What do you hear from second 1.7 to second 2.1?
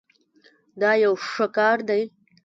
دی.